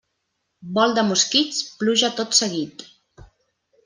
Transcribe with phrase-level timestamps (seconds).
[0.77, 2.85] Vol de mosquits, pluja tot seguit.